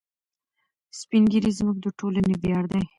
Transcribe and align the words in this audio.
سپین 0.99 1.23
ږیري 1.31 1.51
زموږ 1.59 1.77
د 1.81 1.87
ټولنې 1.99 2.35
ویاړ 2.41 2.63
دي. 2.71 2.83